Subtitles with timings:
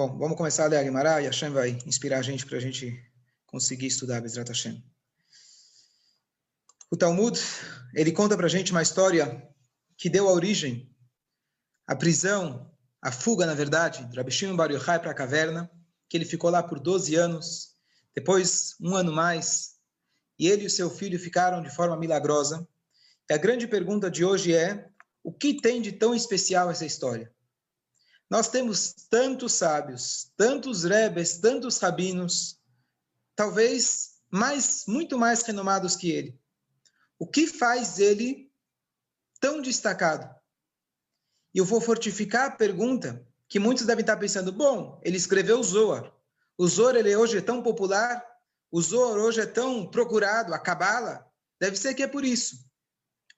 [0.00, 2.60] Bom, vamos começar a ler a Guimarães e Hashem vai inspirar a gente para a
[2.60, 2.98] gente
[3.44, 4.82] conseguir estudar Bezrat Hashem.
[6.90, 7.38] O Talmud,
[7.94, 9.46] ele conta para a gente uma história
[9.98, 10.90] que deu a origem
[11.86, 15.70] à prisão, à fuga, na verdade, de Rabi Shimon Bar Yochai para a caverna,
[16.08, 17.76] que ele ficou lá por 12 anos,
[18.14, 19.72] depois um ano mais,
[20.38, 22.66] e ele e seu filho ficaram de forma milagrosa.
[23.28, 24.88] E a grande pergunta de hoje é,
[25.22, 27.30] o que tem de tão especial essa história?
[28.30, 32.60] Nós temos tantos sábios, tantos rebes, tantos rabinos,
[33.34, 36.40] talvez mais, muito mais renomados que ele.
[37.18, 38.48] O que faz ele
[39.40, 40.32] tão destacado?
[41.52, 46.14] E eu vou fortificar a pergunta que muitos devem estar pensando, bom, ele escreveu Zohar.
[46.56, 48.24] O Zohar ele hoje é tão popular,
[48.70, 51.26] o Zohar hoje é tão procurado, a Kabbalah,
[51.58, 52.64] deve ser que é por isso.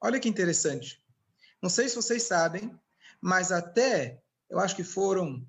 [0.03, 1.03] Olha que interessante.
[1.63, 2.79] Não sei se vocês sabem,
[3.23, 5.49] mas até eu acho que foram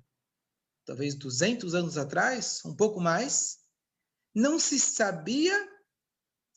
[0.86, 3.58] talvez 200 anos atrás, um pouco mais,
[4.34, 5.54] não se sabia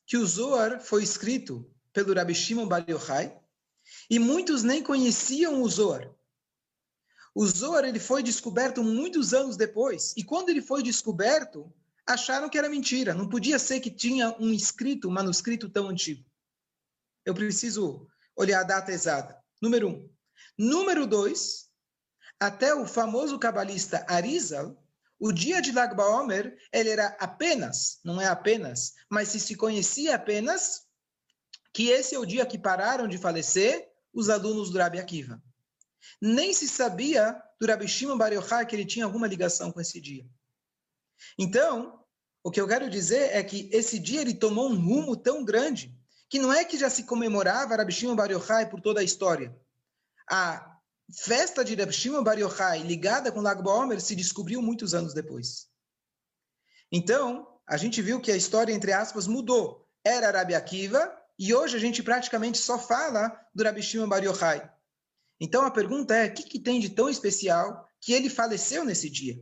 [0.06, 3.38] que o Zohar foi escrito pelo Rabbi Shimon Bar Yochai,
[4.10, 6.10] e muitos nem conheciam o Zohar.
[7.36, 11.70] O Zohar ele foi descoberto muitos anos depois, e quando ele foi descoberto,
[12.06, 16.24] acharam que era mentira, não podia ser que tinha um escrito, um manuscrito tão antigo.
[17.26, 18.08] Eu preciso
[18.38, 19.38] olhar a data exata.
[19.62, 20.10] Número um.
[20.58, 21.67] Número dois,
[22.40, 24.76] até o famoso cabalista Arizal,
[25.20, 30.16] o dia de Lag BaOmer, ele era apenas, não é apenas, mas se se conhecia
[30.16, 30.86] apenas
[31.74, 35.42] que esse é o dia que pararam de falecer os alunos do Rabi Akiva.
[36.22, 40.00] Nem se sabia do Rabi Shimon Bar Yochai que ele tinha alguma ligação com esse
[40.00, 40.26] dia.
[41.38, 42.00] Então,
[42.44, 45.96] o que eu quero dizer é que esse dia ele tomou um rumo tão grande
[46.30, 49.56] que não é que já se comemorava Rabi Shimon Bar Yochai por toda a história.
[50.30, 50.77] A
[51.12, 55.68] festa de Reb Shimon Bar Yochai ligada com Lag BaOmer se descobriu muitos anos depois.
[56.92, 59.86] Então, a gente viu que a história, entre aspas, mudou.
[60.04, 64.72] Era Rabi Akiva, e hoje a gente praticamente só fala do Rabi Shimon Bar Yochai.
[65.40, 69.10] Então, a pergunta é, o que, que tem de tão especial que ele faleceu nesse
[69.10, 69.40] dia?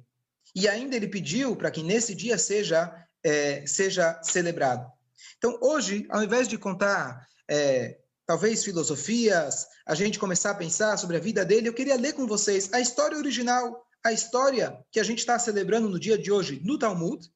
[0.53, 2.93] E ainda ele pediu para que nesse dia seja,
[3.23, 4.91] é, seja celebrado.
[5.37, 11.17] Então, hoje, ao invés de contar é, talvez filosofias, a gente começar a pensar sobre
[11.17, 15.03] a vida dele, eu queria ler com vocês a história original, a história que a
[15.03, 17.29] gente está celebrando no dia de hoje no Talmud,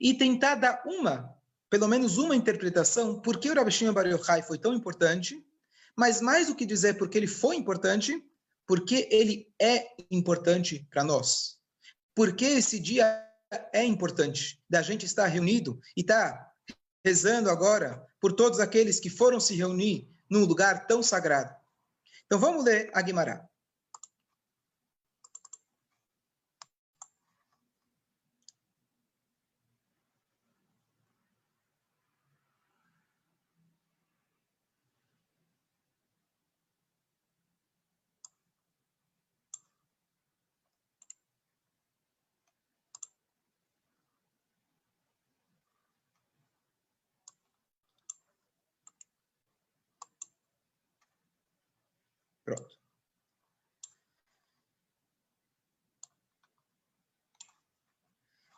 [0.00, 1.34] e tentar dar uma,
[1.70, 5.42] pelo menos uma interpretação, por que o Rabbi Shimon Bar Yochai foi tão importante,
[5.96, 8.22] mas mais do que dizer porque ele foi importante,
[8.66, 11.56] porque ele é importante para nós.
[12.14, 13.24] Porque esse dia
[13.72, 16.52] é importante da gente estar reunido e estar tá
[17.06, 21.54] rezando agora por todos aqueles que foram se reunir num lugar tão sagrado.
[22.24, 23.46] Então vamos ler a Guimarães.
[52.46, 52.76] Pronto.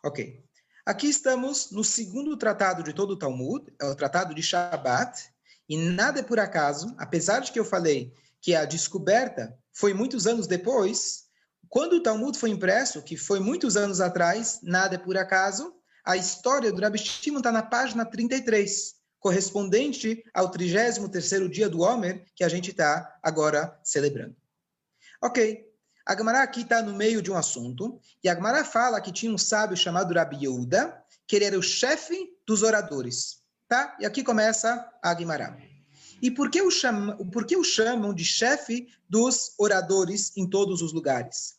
[0.08, 0.42] Ok.
[0.86, 5.22] Aqui estamos no segundo tratado de todo o Talmud, é o tratado de Shabat,
[5.69, 10.26] e nada é por acaso, apesar de que eu falei que a descoberta foi muitos
[10.26, 11.24] anos depois,
[11.68, 16.16] quando o Talmud foi impresso, que foi muitos anos atrás, nada é por acaso, a
[16.16, 22.42] história do Rabi Shimon está na página 33 correspondente ao 33º dia do Homer, que
[22.42, 24.34] a gente está agora celebrando.
[25.22, 25.66] Ok,
[26.08, 29.32] a Gemara aqui está no meio de um assunto, e a Gemara fala que tinha
[29.32, 33.42] um sábio chamado Rabi Yehuda, que ele era o chefe dos oradores.
[33.69, 33.94] Tá?
[34.00, 35.56] E aqui começa a Gemara.
[36.22, 36.70] E por que, o
[37.30, 41.59] por que o chamam de chefe dos oradores em todos os lugares?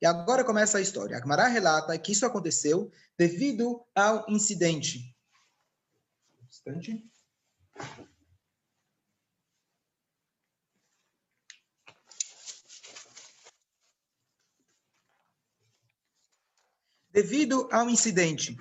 [0.00, 1.16] E agora começa a história.
[1.16, 5.12] A Gemara relata que isso aconteceu devido ao incidente
[6.52, 7.04] instante.
[17.12, 18.56] Devido ao incidente,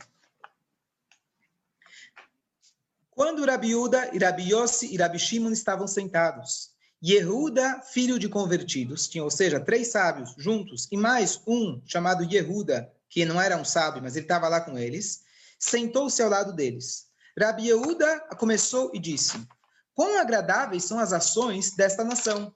[3.10, 6.72] quando Rabiuda, Rabi Yossi e Rabi Shimon estavam sentados,
[7.02, 12.92] Yehuda, filho de convertidos, tinha, ou seja, três sábios juntos, e mais um chamado Yehuda,
[13.10, 15.24] que não era um sábio, mas ele estava lá com eles,
[15.58, 17.08] sentou-se ao lado deles.
[17.40, 19.48] Rabi Yehuda começou e disse:
[19.94, 22.54] Quão agradáveis são as ações desta nação.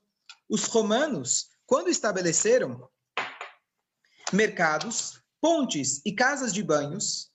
[0.50, 2.90] Os romanos, quando estabeleceram
[4.34, 7.32] mercados, pontes e casas de banhos.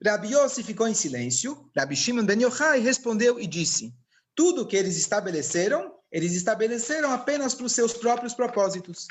[0.00, 1.68] Rabi Yossi ficou em silêncio.
[1.76, 3.92] Rabi Shimon ben Yochai respondeu e disse:
[4.32, 9.08] Tudo que eles estabeleceram, eles estabeleceram apenas para os seus próprios propósitos.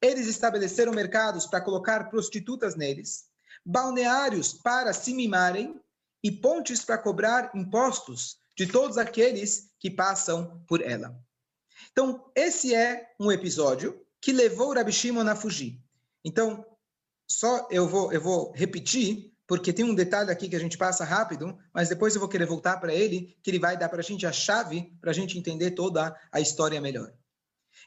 [0.00, 3.24] Eles estabeleceram mercados para colocar prostitutas neles,
[3.66, 5.78] balneários para se mimarem
[6.24, 11.14] e pontes para cobrar impostos de todos aqueles que passam por ela.
[11.92, 15.78] Então, esse é um episódio que levou Rabi Shimon a fugir.
[16.24, 16.64] Então,
[17.28, 21.04] só eu vou, eu vou repetir, porque tem um detalhe aqui que a gente passa
[21.04, 24.02] rápido, mas depois eu vou querer voltar para ele, que ele vai dar para a
[24.02, 27.12] gente a chave para a gente entender toda a história melhor.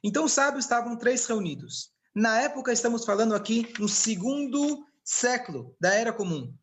[0.03, 1.91] Então, os sábios estavam três reunidos.
[2.13, 6.53] Na época, estamos falando aqui no segundo século da Era Comum.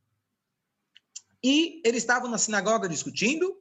[1.42, 3.56] E eles estavam na sinagoga discutindo,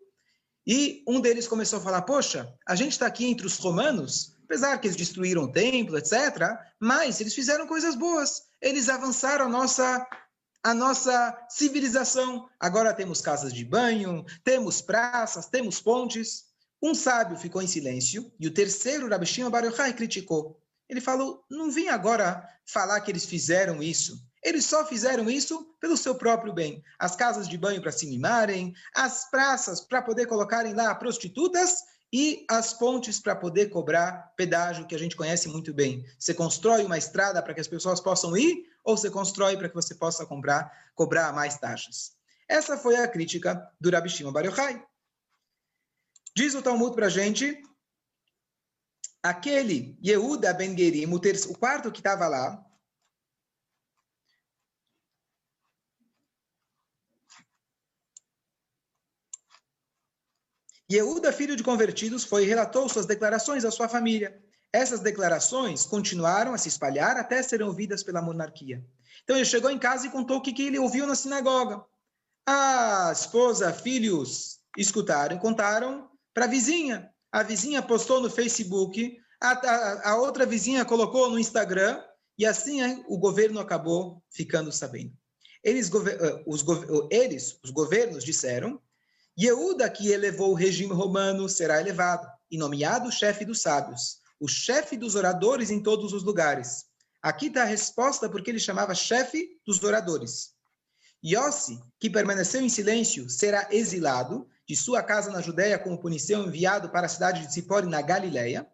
[0.65, 4.77] e um deles começou a falar: Poxa, a gente está aqui entre os romanos, apesar
[4.79, 8.46] que eles destruíram o templo, etc., mas eles fizeram coisas boas.
[8.61, 10.07] Eles avançaram a nossa,
[10.63, 12.49] a nossa civilização.
[12.59, 16.45] Agora temos casas de banho, temos praças, temos pontes.
[16.81, 19.63] Um sábio ficou em silêncio e o terceiro, Rabi Shimon Bar
[19.95, 20.61] criticou.
[20.89, 24.25] Ele falou: Não vim agora falar que eles fizeram isso.
[24.43, 26.83] Eles só fizeram isso pelo seu próprio bem.
[26.97, 31.81] As casas de banho para se mimarem, as praças para poder colocarem lá prostitutas
[32.11, 36.05] e as pontes para poder cobrar pedágio, que a gente conhece muito bem.
[36.17, 39.75] Você constrói uma estrada para que as pessoas possam ir ou você constrói para que
[39.75, 42.15] você possa comprar, cobrar mais taxas?
[42.47, 44.81] Essa foi a crítica do Rabi Shimon Bar Yochai.
[46.35, 47.61] Diz o Talmud para a gente,
[49.21, 52.63] aquele Yehuda Ben Gerim, o, o quarto que estava lá,
[60.91, 64.41] Yehuda, filho de convertidos, foi e relatou suas declarações à sua família.
[64.71, 68.83] Essas declarações continuaram a se espalhar até serem ouvidas pela monarquia.
[69.23, 71.83] Então ele chegou em casa e contou o que, que ele ouviu na sinagoga.
[72.45, 77.09] A esposa, filhos escutaram, contaram para a vizinha.
[77.31, 82.01] A vizinha postou no Facebook, a, a, a outra vizinha colocou no Instagram,
[82.37, 85.11] e assim o governo acabou ficando sabendo.
[85.63, 86.63] Eles, eh, os,
[87.09, 88.79] eles, os governos, disseram
[89.39, 94.97] Yehuda, que elevou o regime romano, será elevado e nomeado chefe dos sábios, o chefe
[94.97, 96.85] dos oradores em todos os lugares.
[97.21, 100.55] Aqui está a resposta porque ele chamava chefe dos oradores.
[101.23, 106.89] Yossi, que permaneceu em silêncio, será exilado de sua casa na Judéia como punição enviado
[106.89, 108.67] para a cidade de Zipori, na Galileia.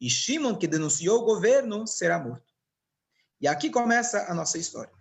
[0.00, 2.52] E Shimon, que denunciou o governo, será morto.
[3.40, 4.92] E aqui começa a nossa história.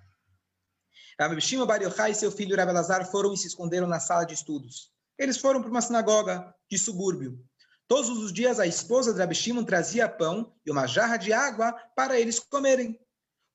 [1.20, 4.24] Rabbi Shimon Bar Yochai e seu filho Rabbi Lazar foram e se esconderam na sala
[4.24, 4.92] de estudos.
[5.18, 7.40] Eles foram para uma sinagoga de subúrbio.
[7.88, 11.74] Todos os dias a esposa de Rabi Shimon trazia pão e uma jarra de água
[11.96, 13.00] para eles comerem.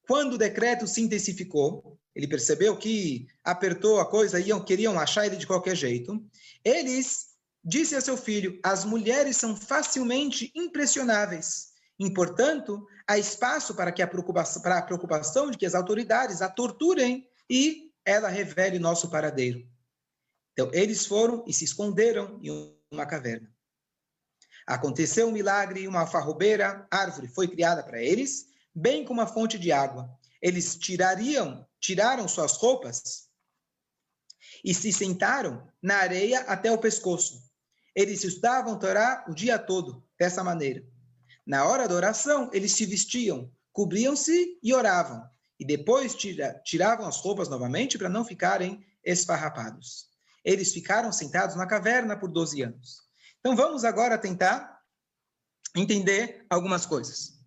[0.07, 5.37] Quando o decreto se intensificou, ele percebeu que apertou a coisa, iam queriam achar ele
[5.37, 6.21] de qualquer jeito.
[6.65, 7.29] Eles
[7.65, 11.69] disse a seu filho: as mulheres são facilmente impressionáveis.
[11.99, 16.41] E, portanto, há espaço para que a preocupação, para a preocupação de que as autoridades
[16.41, 19.67] a torturem e ela revele nosso paradeiro.
[20.59, 23.49] Então, eles foram e se esconderam em uma caverna.
[24.67, 29.71] Aconteceu um milagre, uma farrobeira, árvore foi criada para eles, bem como uma fonte de
[29.71, 30.11] água.
[30.43, 33.29] Eles tirariam, tiraram suas roupas
[34.65, 37.41] e se sentaram na areia até o pescoço.
[37.95, 40.85] Eles estudavam Torá o dia todo, dessa maneira.
[41.47, 45.23] Na hora da oração, eles se vestiam, cobriam-se e oravam.
[45.57, 50.08] E depois tira, tiravam as roupas novamente para não ficarem esfarrapados.
[50.49, 53.03] Eles ficaram sentados na caverna por 12 anos.
[53.39, 54.81] Então vamos agora tentar
[55.77, 57.39] entender algumas coisas.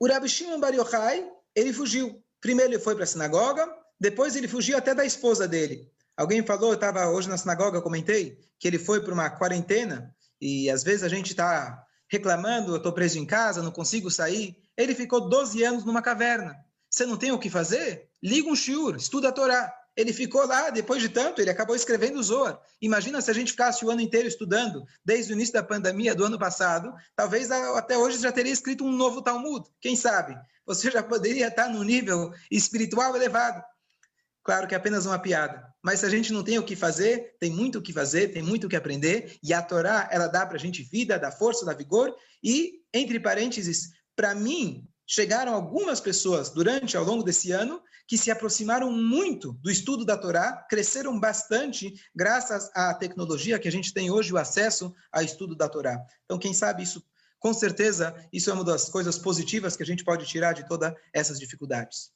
[0.00, 2.20] O Rabi Shimon Bar Yochai, ele fugiu.
[2.40, 5.88] Primeiro ele foi para a sinagoga, depois ele fugiu até da esposa dele.
[6.16, 10.68] Alguém falou, eu estava hoje na sinagoga, comentei, que ele foi para uma quarentena, e
[10.68, 14.56] às vezes a gente está reclamando, eu estou preso em casa, não consigo sair.
[14.76, 16.56] Ele ficou 12 anos numa caverna.
[16.90, 18.10] Você não tem o que fazer?
[18.20, 19.72] Liga um shiur, estuda a Torá.
[19.96, 22.60] Ele ficou lá, depois de tanto, ele acabou escrevendo o Zohar.
[22.82, 26.24] Imagina se a gente ficasse o ano inteiro estudando, desde o início da pandemia do
[26.24, 29.66] ano passado, talvez até hoje já teria escrito um novo Talmud.
[29.80, 30.36] Quem sabe?
[30.66, 33.62] Você já poderia estar num nível espiritual elevado.
[34.44, 35.66] Claro que é apenas uma piada.
[35.82, 38.42] Mas se a gente não tem o que fazer, tem muito o que fazer, tem
[38.42, 39.38] muito o que aprender.
[39.42, 42.14] E a Torá, ela dá para a gente vida, dá força, dá vigor.
[42.42, 48.30] E, entre parênteses, para mim, chegaram algumas pessoas durante, ao longo desse ano, que se
[48.30, 54.10] aproximaram muito do estudo da Torá, cresceram bastante graças à tecnologia que a gente tem
[54.10, 56.04] hoje, o acesso ao estudo da Torá.
[56.24, 57.04] Então, quem sabe isso
[57.38, 60.92] Com certeza, isso é uma das coisas positivas que a gente pode tirar de todas
[61.12, 62.10] essas dificuldades.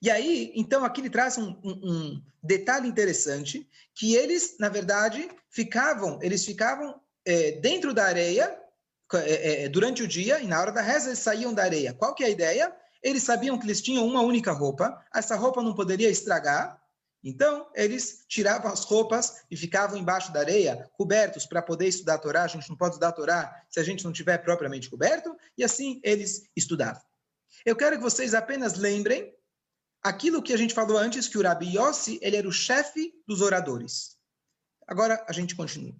[0.00, 5.28] E aí, então, aqui ele traz um, um, um detalhe interessante, que eles, na verdade,
[5.50, 8.56] ficavam, eles ficavam é, dentro da areia
[9.14, 11.92] é, é, durante o dia, e na hora da reza eles saíam da areia.
[11.92, 12.74] Qual que é a ideia?
[13.02, 16.80] Eles sabiam que eles tinham uma única roupa, essa roupa não poderia estragar,
[17.22, 22.18] então eles tiravam as roupas e ficavam embaixo da areia, cobertos para poder estudar a
[22.18, 22.42] Torá.
[22.44, 25.64] A gente não pode estudar a Torá se a gente não tiver propriamente coberto, e
[25.64, 27.02] assim eles estudavam.
[27.64, 29.34] Eu quero que vocês apenas lembrem
[30.02, 33.40] aquilo que a gente falou antes, que o Rabi Yossi, ele era o chefe dos
[33.40, 34.16] oradores.
[34.86, 35.94] Agora a gente continua.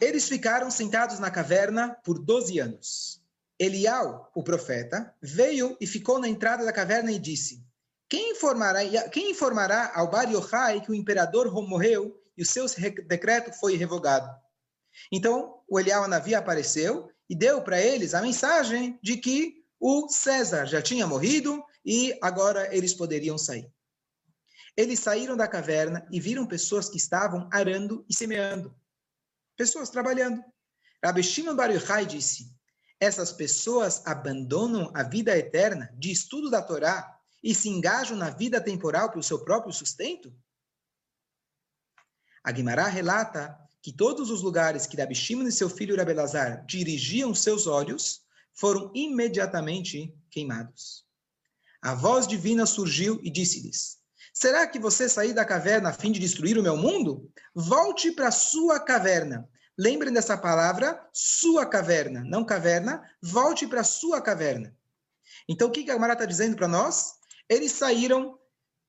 [0.00, 3.22] Eles ficaram sentados na caverna por 12 anos.
[3.58, 7.64] Elial, o profeta, veio e ficou na entrada da caverna e disse:
[8.08, 12.66] Quem informará, quem informará ao Bar Yochai que o imperador morreu e o seu
[13.06, 14.28] decreto foi revogado?
[15.10, 20.66] Então, o Elial Anavi apareceu e deu para eles a mensagem de que o César
[20.66, 23.70] já tinha morrido e agora eles poderiam sair.
[24.76, 28.74] Eles saíram da caverna e viram pessoas que estavam arando e semeando
[29.56, 30.42] pessoas trabalhando.
[31.04, 32.54] Rabbi Shimon Bar Yochai disse,
[32.98, 38.60] essas pessoas abandonam a vida eterna de estudo da Torá e se engajam na vida
[38.60, 40.34] temporal para o seu próprio sustento?
[42.42, 47.34] A Guimará relata que todos os lugares que Rabbi Shimon e seu filho Lazar dirigiam
[47.34, 48.22] seus olhos
[48.54, 51.04] foram imediatamente queimados.
[51.82, 53.95] A voz divina surgiu e disse-lhes:
[54.38, 57.32] Será que você saiu da caverna a fim de destruir o meu mundo?
[57.54, 59.48] Volte para sua caverna.
[59.78, 63.02] Lembrem dessa palavra, sua caverna, não caverna.
[63.22, 64.76] Volte para sua caverna.
[65.48, 67.14] Então, o que a Gamara está dizendo para nós?
[67.48, 68.38] Eles saíram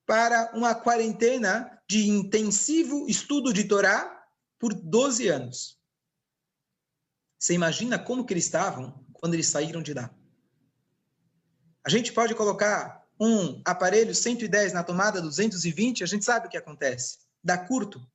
[0.06, 4.22] para uma quarentena de intensivo estudo de Torá
[4.60, 5.80] por 12 anos.
[7.40, 10.14] Você imagina como que eles estavam quando eles saíram de lá?
[11.86, 16.58] A gente pode colocar um aparelho 110 na tomada 220, a gente sabe o que
[16.58, 17.18] acontece.
[17.44, 18.06] Dá curto.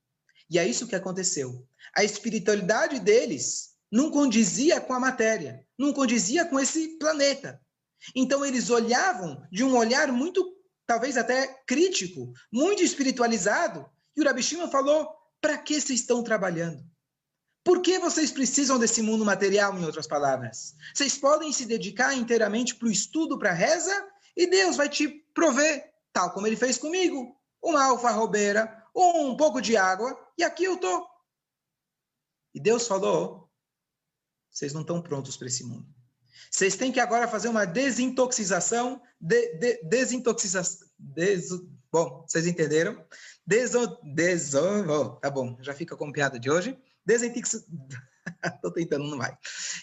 [0.49, 1.67] E é isso que aconteceu.
[1.97, 7.61] A espiritualidade deles não condizia com a matéria, não condizia com esse planeta.
[8.15, 10.57] Então eles olhavam de um olhar muito,
[10.87, 13.89] talvez até crítico, muito espiritualizado.
[14.17, 15.09] E o Rabi Shimon falou:
[15.41, 16.85] para que vocês estão trabalhando?
[17.65, 20.75] Por que vocês precisam desse mundo material, em outras palavras?
[20.93, 25.09] Vocês podem se dedicar inteiramente para o estudo, para a reza, e Deus vai te
[25.35, 30.77] prover, tal como ele fez comigo, uma alfarrobeira, um pouco de água, e aqui eu
[30.77, 31.07] tô.
[32.55, 33.51] E Deus falou:
[34.51, 35.87] vocês não estão prontos para esse mundo.
[36.51, 41.49] Vocês têm que agora fazer uma desintoxicação, de, de, desintoxicação, des,
[41.91, 43.03] bom, vocês entenderam?
[43.47, 46.79] Deso, deso, oh, tá bom, já fica com piada de hoje.
[47.07, 47.67] Desintoxicação,
[48.61, 49.37] tô tentando, não vai.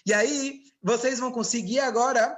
[0.05, 2.37] E aí, vocês vão conseguir agora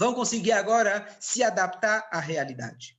[0.00, 2.98] vão conseguir agora se adaptar à realidade.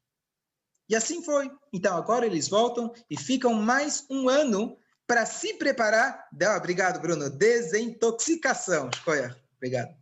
[0.87, 1.49] E assim foi.
[1.73, 4.77] Então agora eles voltam e ficam mais um ano
[5.07, 6.29] para se preparar.
[6.55, 7.27] Obrigado, Bruno.
[7.27, 8.91] Desintoxicação.
[8.93, 9.35] Escolha.
[9.57, 9.95] Obrigado.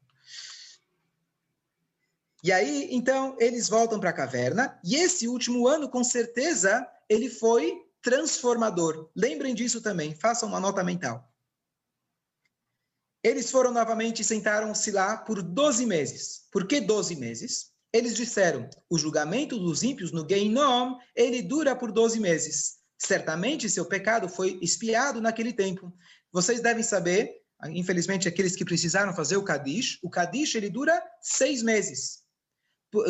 [2.43, 4.77] E aí, então, eles voltam para a caverna.
[4.83, 9.09] E esse último ano, com certeza, ele foi transformador.
[9.15, 10.13] Lembrem disso também.
[10.13, 11.28] Façam uma nota mental.
[13.23, 16.47] Eles foram novamente e sentaram-se lá por 12 meses.
[16.51, 17.71] Por que 12 meses?
[17.91, 22.77] Eles disseram: o julgamento dos ímpios no Geinom, ele dura por 12 meses.
[22.97, 25.93] Certamente seu pecado foi espiado naquele tempo.
[26.31, 31.63] Vocês devem saber, infelizmente, aqueles que precisaram fazer o Kadish, o Kadish ele dura seis
[31.63, 32.19] meses.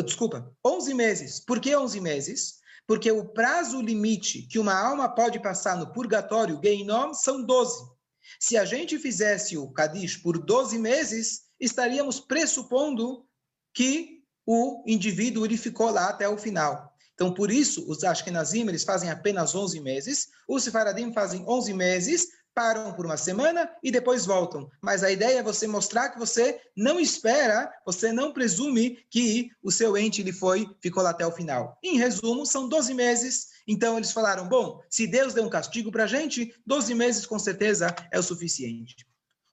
[0.04, 1.40] Desculpa, 11 meses.
[1.40, 2.60] Por que 11 meses?
[2.86, 7.99] Porque o prazo limite que uma alma pode passar no purgatório, Geinom, são 12.
[8.38, 13.26] Se a gente fizesse o Kadish por 12 meses, estaríamos pressupondo
[13.74, 16.90] que o indivíduo ele ficou lá até o final.
[17.14, 22.28] Então, por isso, os Ashkenazim eles fazem apenas 11 meses, os Sefaradim fazem 11 meses,
[22.54, 24.68] param por uma semana e depois voltam.
[24.82, 29.70] Mas a ideia é você mostrar que você não espera, você não presume que o
[29.70, 31.78] seu ente ele foi, ficou lá até o final.
[31.82, 36.02] Em resumo, são 12 meses então eles falaram: bom, se Deus deu um castigo para
[36.02, 39.06] a gente, 12 meses com certeza é o suficiente.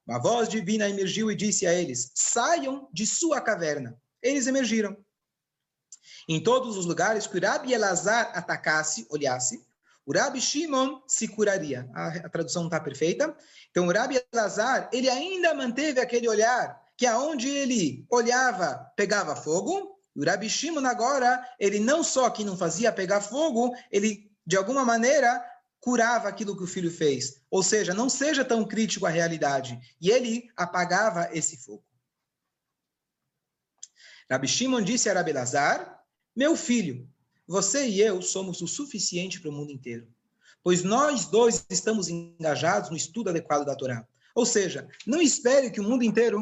[0.07, 3.95] Uma voz divina emergiu e disse a eles: saiam de sua caverna.
[4.19, 4.97] Eles emergiram.
[6.27, 9.63] Em todos os lugares que o Rabi Elazar atacasse, olhasse,
[10.03, 11.87] o Rabi Shimon se curaria.
[11.93, 13.37] A, a tradução não está perfeita.
[13.69, 19.96] Então, o Rabi Elazar, ele ainda manteve aquele olhar que aonde ele olhava, pegava fogo,
[20.21, 24.85] o Rabi Shimon agora, ele não só que não fazia pegar fogo, ele de alguma
[24.85, 25.43] maneira,
[25.77, 27.41] curava aquilo que o filho fez.
[27.51, 29.77] Ou seja, não seja tão crítico à realidade.
[29.99, 31.83] E ele apagava esse fogo.
[34.31, 36.01] Rabi Shimon disse a Rabi Lazar,
[36.33, 37.09] meu filho,
[37.45, 40.07] você e eu somos o suficiente para o mundo inteiro.
[40.63, 44.07] Pois nós dois estamos engajados no estudo adequado da Torá.
[44.33, 46.39] Ou seja, não espere que o mundo inteiro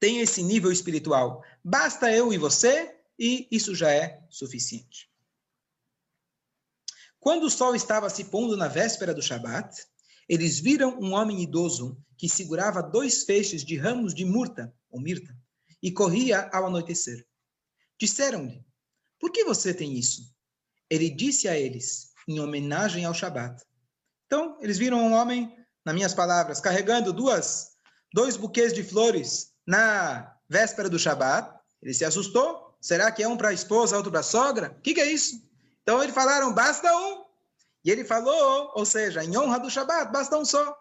[0.00, 1.44] tenha esse nível espiritual.
[1.62, 5.10] Basta eu e você e isso já é suficiente.
[7.20, 9.86] Quando o sol estava se pondo na véspera do Shabat,
[10.26, 15.36] eles viram um homem idoso que segurava dois feixes de ramos de murta, ou mirta,
[15.82, 17.26] e corria ao anoitecer.
[17.98, 18.64] Disseram-lhe,
[19.18, 20.34] por que você tem isso?
[20.88, 23.62] Ele disse a eles, em homenagem ao Shabat.
[24.26, 25.54] Então, eles viram um homem,
[25.84, 27.72] nas minhas palavras, carregando duas,
[28.14, 31.58] dois buquês de flores na véspera do Shabat.
[31.82, 34.74] Ele se assustou, Será que é um para a esposa, outro para a sogra?
[34.78, 35.42] O que, que é isso?
[35.82, 37.24] Então eles falaram, basta um.
[37.84, 40.76] E ele falou, ou seja, em honra do Shabat, basta um só.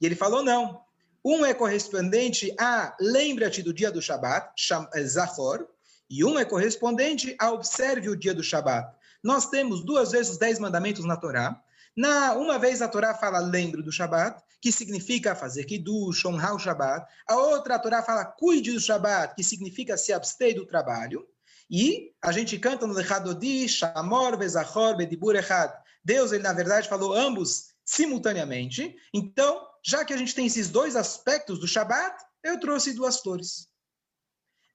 [0.00, 0.80] E ele falou, não.
[1.24, 4.52] Um é correspondente a lembra-te do dia do Shabat,
[4.94, 5.66] eh, Zahor,
[6.08, 8.94] e um é correspondente a observe o dia do Shabat.
[9.22, 11.60] Nós temos duas vezes os dez mandamentos na Torá.
[11.98, 16.58] Na, uma vez a Torá fala lembre do Shabat, que significa fazer kiddush, honrar o
[16.58, 17.04] Shabat.
[17.28, 21.26] A outra a Torá fala cuide do Shabat, que significa se abster do trabalho.
[21.68, 25.72] E a gente canta no Lechadodi, Shamor, Bezachor, Bedibur Echad.
[26.04, 28.94] Deus, ele na verdade falou ambos simultaneamente.
[29.12, 33.66] Então, já que a gente tem esses dois aspectos do Shabat, eu trouxe duas flores.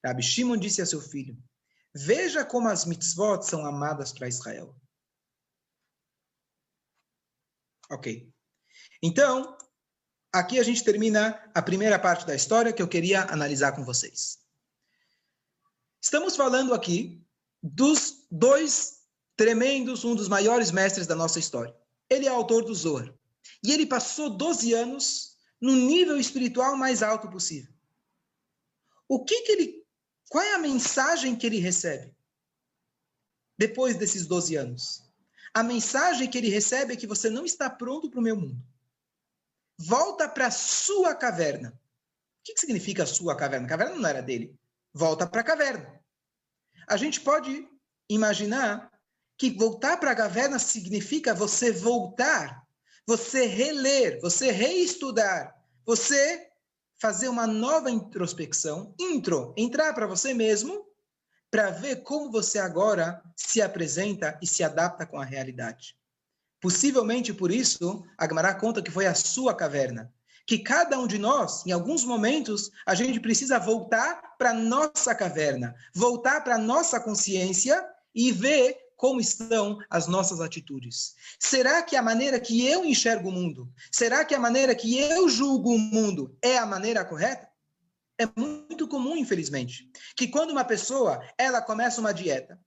[0.06, 1.38] Rabi Shimon disse a seu filho,
[1.96, 4.76] veja como as mitzvot são amadas para Israel.
[7.94, 8.28] Ok.
[9.04, 9.56] Então,
[10.32, 14.40] aqui a gente termina a primeira parte da história que eu queria analisar com vocês.
[16.02, 17.24] Estamos falando aqui
[17.62, 19.04] dos dois
[19.38, 21.76] tremendos, um dos maiores mestres da nossa história.
[22.10, 23.14] Ele é autor do Zohar.
[23.64, 27.72] E ele passou 12 anos no nível espiritual mais alto possível.
[29.08, 29.86] O que, que ele.
[30.30, 32.12] Qual é a mensagem que ele recebe
[33.58, 35.13] depois desses 12 anos?
[35.54, 38.62] A mensagem que ele recebe é que você não está pronto para o meu mundo.
[39.78, 41.70] Volta para a sua caverna.
[41.70, 43.66] O que, que significa a sua caverna?
[43.66, 44.58] A caverna não era dele
[44.94, 46.00] volta para a caverna.
[46.88, 47.68] A gente pode
[48.08, 48.92] imaginar
[49.38, 52.64] que voltar para a caverna significa você voltar,
[53.08, 56.50] você reler, você reestudar, você
[57.02, 60.88] fazer uma nova introspecção, intro, entrar para você mesmo,
[61.54, 65.96] para ver como você agora se apresenta e se adapta com a realidade.
[66.60, 70.12] Possivelmente por isso, Agmará conta que foi a sua caverna,
[70.48, 75.76] que cada um de nós, em alguns momentos, a gente precisa voltar para nossa caverna,
[75.94, 81.14] voltar para nossa consciência e ver como estão as nossas atitudes.
[81.38, 85.30] Será que a maneira que eu enxergo o mundo, será que a maneira que eu
[85.30, 87.53] julgo o mundo é a maneira correta?
[88.20, 92.60] É muito comum, infelizmente, que quando uma pessoa ela começa uma dieta,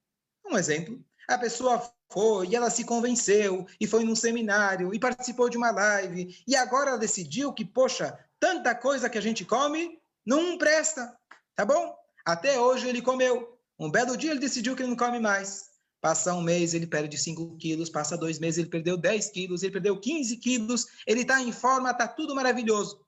[0.44, 1.82] um exemplo, a pessoa
[2.12, 6.56] foi, e ela se convenceu, e foi num seminário, e participou de uma live, e
[6.56, 11.16] agora ela decidiu que, poxa, tanta coisa que a gente come não presta,
[11.54, 11.96] tá bom?
[12.24, 13.56] Até hoje ele comeu.
[13.78, 15.70] Um belo dia ele decidiu que ele não come mais.
[16.00, 17.88] Passa um mês, ele perde 5 quilos.
[17.88, 19.62] Passa dois meses, ele perdeu 10 quilos.
[19.62, 20.86] Ele perdeu 15 quilos.
[21.06, 23.05] Ele está em forma, está tudo maravilhoso.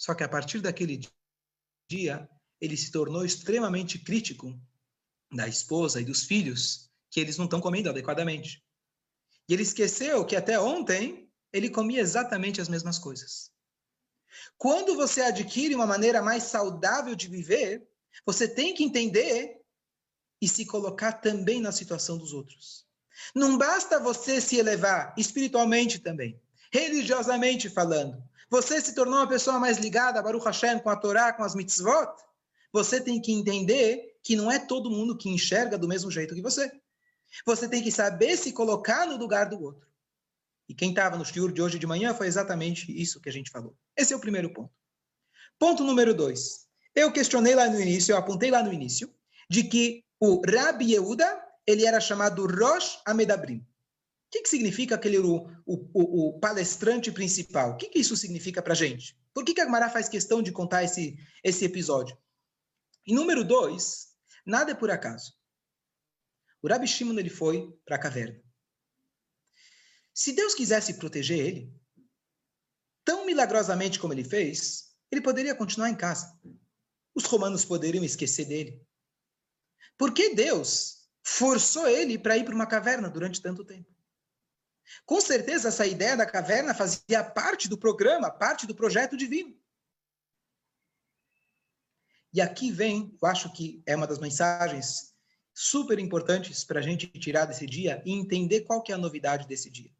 [0.00, 0.98] Só que a partir daquele
[1.90, 2.26] dia,
[2.58, 4.58] ele se tornou extremamente crítico
[5.30, 8.64] da esposa e dos filhos que eles não estão comendo adequadamente.
[9.46, 13.52] E ele esqueceu que até ontem ele comia exatamente as mesmas coisas.
[14.56, 17.86] Quando você adquire uma maneira mais saudável de viver,
[18.24, 19.60] você tem que entender
[20.40, 22.86] e se colocar também na situação dos outros.
[23.34, 26.40] Não basta você se elevar espiritualmente também,
[26.72, 28.29] religiosamente falando.
[28.50, 31.54] Você se tornou uma pessoa mais ligada a Baruch Hashem, com a Torá, com as
[31.54, 32.10] mitzvot.
[32.72, 36.42] Você tem que entender que não é todo mundo que enxerga do mesmo jeito que
[36.42, 36.70] você.
[37.46, 39.88] Você tem que saber se colocar no lugar do outro.
[40.68, 43.50] E quem estava no shiur de hoje de manhã foi exatamente isso que a gente
[43.50, 43.76] falou.
[43.96, 44.72] Esse é o primeiro ponto.
[45.58, 46.66] Ponto número dois.
[46.94, 49.12] Eu questionei lá no início, eu apontei lá no início,
[49.48, 53.64] de que o Rabi Yehuda, ele era chamado Rosh Amedabrim.
[54.30, 57.72] O que, que significa aquele o, o, o palestrante principal?
[57.72, 59.18] O que, que isso significa para a gente?
[59.34, 62.16] Por que, que a Gemara faz questão de contar esse, esse episódio?
[63.04, 64.14] E número dois,
[64.46, 65.34] nada é por acaso.
[66.62, 68.40] O Rabi Shimon ele foi para a caverna.
[70.14, 71.74] Se Deus quisesse proteger ele,
[73.04, 76.38] tão milagrosamente como ele fez, ele poderia continuar em casa.
[77.16, 78.80] Os romanos poderiam esquecer dele.
[79.98, 83.89] Por que Deus forçou ele para ir para uma caverna durante tanto tempo?
[85.06, 89.58] Com certeza, essa ideia da caverna fazia parte do programa, parte do projeto divino.
[92.32, 95.12] E aqui vem, eu acho que é uma das mensagens
[95.52, 99.46] super importantes para a gente tirar desse dia e entender qual que é a novidade
[99.46, 99.90] desse dia.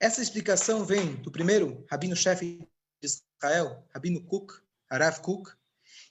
[0.00, 2.58] Essa explicação vem do primeiro rabino-chefe
[3.00, 4.52] de Israel, Rabino Cook,
[4.88, 5.50] Harav Cook,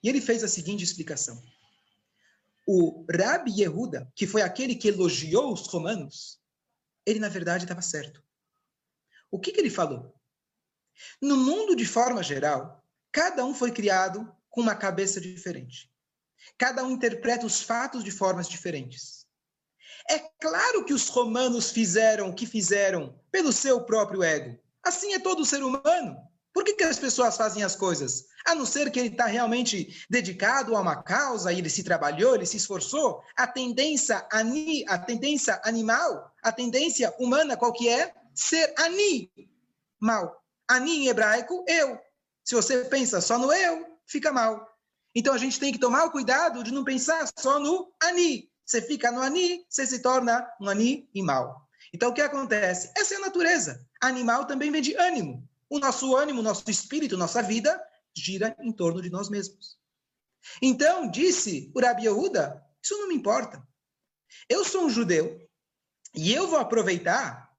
[0.04, 1.42] e ele fez a seguinte explicação.
[2.68, 6.40] O Rabi Yehuda, que foi aquele que elogiou os romanos,
[7.08, 8.22] ele na verdade estava certo.
[9.32, 10.14] O que, que ele falou?
[11.22, 15.90] No mundo de forma geral, cada um foi criado com uma cabeça diferente.
[16.58, 19.26] Cada um interpreta os fatos de formas diferentes.
[20.10, 24.60] É claro que os romanos fizeram o que fizeram pelo seu próprio ego.
[24.84, 26.18] Assim é todo ser humano.
[26.58, 28.26] Por que, que as pessoas fazem as coisas?
[28.44, 32.48] A não ser que ele está realmente dedicado a uma causa, ele se trabalhou, ele
[32.48, 33.22] se esforçou.
[33.36, 38.12] A tendência, ani, a tendência animal, a tendência humana, qual que é?
[38.34, 39.32] Ser ani,
[40.00, 40.44] mal.
[40.68, 42.00] Ani em hebraico, eu.
[42.44, 44.68] Se você pensa só no eu, fica mal.
[45.14, 48.50] Então a gente tem que tomar o cuidado de não pensar só no ani.
[48.66, 51.68] Você fica no ani, você se torna um ani e mal.
[51.94, 52.92] Então o que acontece?
[52.98, 53.80] Essa é a natureza.
[54.02, 55.47] Animal também vem de ânimo.
[55.70, 57.82] O nosso ânimo, nosso espírito, nossa vida
[58.16, 59.78] gira em torno de nós mesmos.
[60.62, 63.62] Então, disse o Rabi Yehuda, isso não me importa.
[64.50, 65.40] Eu sou um judeu
[66.16, 67.52] e eu vou aproveitar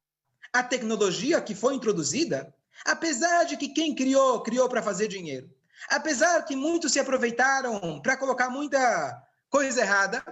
[0.53, 5.55] a tecnologia que foi introduzida, apesar de que quem criou, criou para fazer dinheiro.
[5.90, 10.25] Apesar que muitos se aproveitaram para colocar muita coisa errada,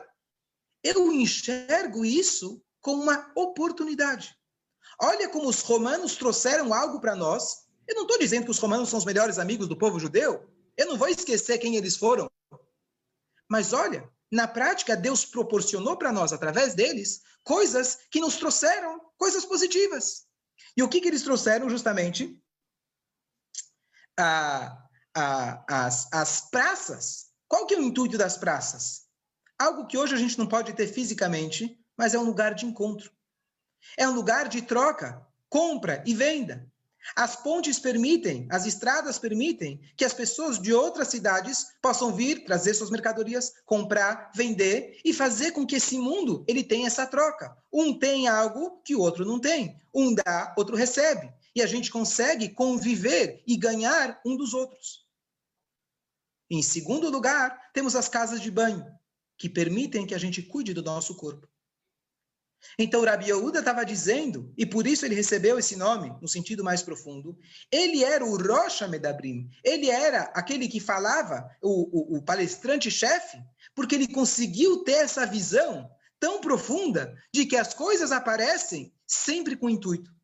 [0.83, 4.37] eu enxergo isso como uma oportunidade.
[5.01, 8.89] Olha como os romanos trouxeram algo para nós eu não estou dizendo que os romanos
[8.89, 10.49] são os melhores amigos do povo judeu.
[10.77, 12.31] Eu não vou esquecer quem eles foram.
[13.49, 19.45] Mas olha, na prática, Deus proporcionou para nós, através deles, coisas que nos trouxeram coisas
[19.45, 20.27] positivas.
[20.77, 22.39] E o que, que eles trouxeram, justamente?
[24.19, 24.77] A,
[25.15, 27.27] a, as, as praças.
[27.49, 29.07] Qual que é o intuito das praças?
[29.59, 33.11] Algo que hoje a gente não pode ter fisicamente, mas é um lugar de encontro.
[33.97, 36.71] É um lugar de troca, compra e venda.
[37.15, 42.75] As pontes permitem, as estradas permitem que as pessoas de outras cidades possam vir, trazer
[42.75, 47.57] suas mercadorias, comprar, vender e fazer com que esse mundo ele tenha essa troca.
[47.73, 49.79] Um tem algo que o outro não tem.
[49.95, 51.33] Um dá, outro recebe.
[51.55, 55.07] E a gente consegue conviver e ganhar um dos outros.
[56.51, 58.87] Em segundo lugar, temos as casas de banho,
[59.37, 61.49] que permitem que a gente cuide do nosso corpo.
[62.79, 66.83] Então, Rabi Yehuda estava dizendo, e por isso ele recebeu esse nome, no sentido mais
[66.83, 67.39] profundo,
[67.71, 73.39] ele era o Rocha Medabrim, ele era aquele que falava, o, o, o palestrante-chefe,
[73.75, 75.89] porque ele conseguiu ter essa visão
[76.19, 80.15] tão profunda de que as coisas aparecem sempre com intuito.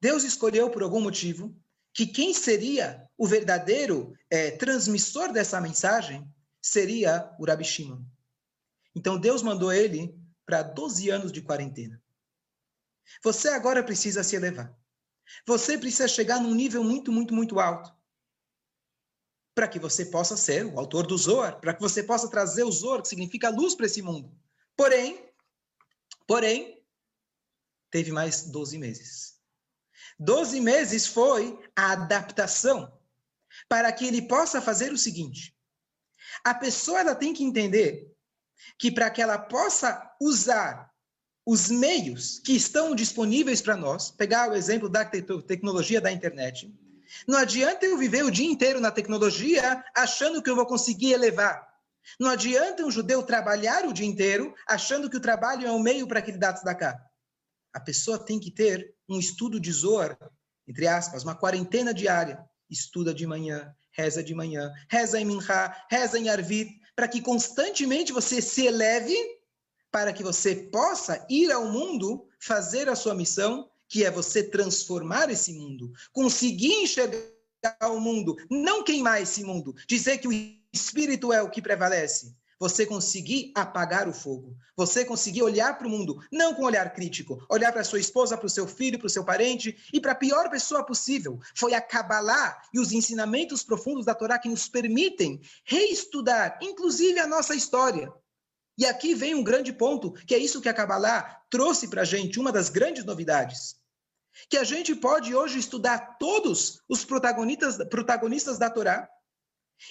[0.00, 1.54] Deus escolheu, por algum motivo,
[1.92, 6.26] que quem seria o verdadeiro é, transmissor dessa mensagem
[6.62, 8.02] seria o Rabi Shimon.
[8.94, 12.02] Então Deus mandou ele para 12 anos de quarentena.
[13.22, 14.76] Você agora precisa se elevar.
[15.46, 17.94] Você precisa chegar num nível muito, muito, muito alto.
[19.54, 22.72] Para que você possa ser o autor do Zohar, para que você possa trazer o
[22.72, 24.36] Zohar, que significa luz para esse mundo.
[24.76, 25.30] Porém,
[26.26, 26.84] porém,
[27.90, 29.38] teve mais 12 meses.
[30.18, 32.98] 12 meses foi a adaptação
[33.68, 35.56] para que ele possa fazer o seguinte:
[36.44, 38.09] a pessoa ela tem que entender
[38.78, 40.90] que para que ela possa usar
[41.46, 46.72] os meios que estão disponíveis para nós, pegar o exemplo da te tecnologia da internet,
[47.26, 51.68] não adianta eu viver o dia inteiro na tecnologia achando que eu vou conseguir elevar.
[52.18, 56.06] Não adianta um judeu trabalhar o dia inteiro achando que o trabalho é um meio
[56.06, 56.98] para que ele dá cá.
[57.72, 60.18] A pessoa tem que ter um estudo de Zohar,
[60.66, 62.44] entre aspas, uma quarentena diária.
[62.68, 68.12] Estuda de manhã, reza de manhã, reza em Minha, reza em Arvit, para que constantemente
[68.12, 69.16] você se eleve,
[69.90, 75.30] para que você possa ir ao mundo fazer a sua missão, que é você transformar
[75.30, 77.24] esse mundo, conseguir enxergar
[77.90, 80.32] o mundo, não queimar esse mundo, dizer que o
[80.74, 85.90] espírito é o que prevalece, você conseguir apagar o fogo, você conseguir olhar para o
[85.90, 89.06] mundo, não com um olhar crítico, olhar para sua esposa, para o seu filho, para
[89.06, 91.40] o seu parente e para a pior pessoa possível.
[91.56, 97.26] Foi a Kabbalah e os ensinamentos profundos da Torá que nos permitem reestudar, inclusive, a
[97.26, 98.12] nossa história.
[98.76, 102.04] E aqui vem um grande ponto, que é isso que a Kabbalah trouxe para a
[102.04, 103.76] gente, uma das grandes novidades.
[104.50, 109.08] Que a gente pode hoje estudar todos os protagonistas, protagonistas da Torá,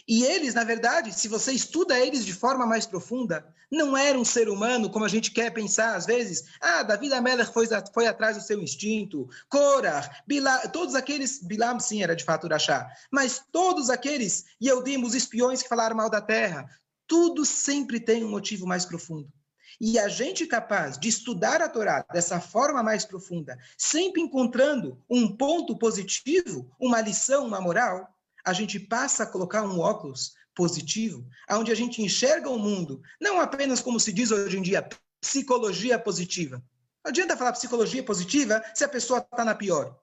[0.08, 4.26] E eles, na verdade, se você estuda eles de forma mais profunda, não era um
[4.26, 6.46] ser humano como a gente quer pensar às vezes.
[6.60, 9.30] Ah, Davi Amelech foi, foi atrás do seu instinto.
[9.48, 11.42] Korah, Bilá, todos aqueles.
[11.44, 12.90] Bilam, sim, era de fato Urachá.
[13.12, 16.68] Mas todos aqueles Yehudim, os espiões que falaram mal da terra,
[17.08, 19.32] tudo sempre tem um motivo mais profundo.
[19.80, 25.36] E a gente capaz de estudar a Torá dessa forma mais profunda, sempre encontrando um
[25.36, 28.14] ponto positivo, uma lição, uma moral,
[28.46, 33.40] a gente passa a colocar um óculos positivo, onde a gente enxerga o mundo, não
[33.40, 34.88] apenas como se diz hoje em dia,
[35.22, 36.64] psicologia positiva.
[37.04, 39.98] Não adianta falar psicologia positiva se a pessoa está na pior.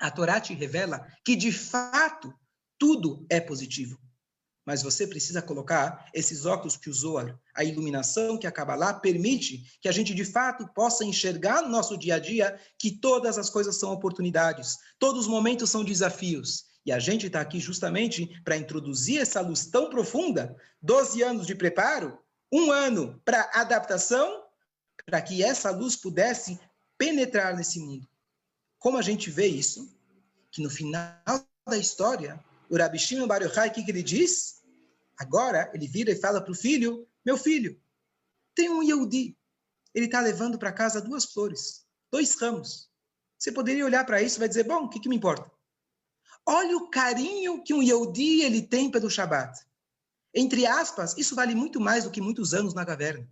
[0.00, 2.32] A Torá te revela que, de fato,
[2.78, 3.98] tudo é positivo.
[4.64, 9.64] Mas você precisa colocar esses óculos que o Zohar, a iluminação que acaba lá, permite
[9.80, 13.50] que a gente de fato possa enxergar no nosso dia a dia que todas as
[13.50, 16.64] coisas são oportunidades, todos os momentos são desafios.
[16.84, 21.54] E a gente está aqui justamente para introduzir essa luz tão profunda, 12 anos de
[21.54, 22.18] preparo,
[22.52, 24.44] um ano para adaptação,
[25.06, 26.58] para que essa luz pudesse
[26.98, 28.06] penetrar nesse mundo.
[28.78, 29.96] Como a gente vê isso?
[30.50, 34.62] Que no final da história, o Rabi Shimon Bar Yochai, o que, que ele diz?
[35.18, 37.80] Agora ele vira e fala para o filho, meu filho,
[38.54, 39.36] tem um Yehudi,
[39.94, 42.90] ele está levando para casa duas flores, dois ramos.
[43.38, 45.50] Você poderia olhar para isso e vai dizer, bom, o que, que me importa?
[46.46, 49.58] Olha o carinho que um Yehudi ele tem pelo Shabat.
[50.34, 53.28] Entre aspas, isso vale muito mais do que muitos anos na caverna.